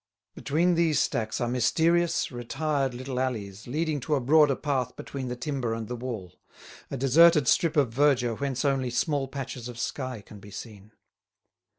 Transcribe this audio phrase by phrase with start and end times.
[0.33, 5.35] Between these stacks are mysterious, retired little alleys leading to a broader path between the
[5.35, 6.41] timber and the wall,
[6.89, 10.93] a deserted strip of verdure whence only small patches of sky can be seen.